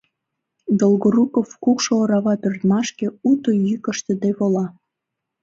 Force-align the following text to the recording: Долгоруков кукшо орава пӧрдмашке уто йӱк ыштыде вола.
Долгоруков 0.79 1.47
кукшо 1.63 1.93
орава 2.01 2.33
пӧрдмашке 2.41 3.07
уто 3.29 3.49
йӱк 3.65 3.83
ыштыде 3.91 4.31
вола. 4.37 4.65